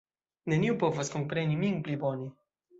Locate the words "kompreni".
1.17-1.61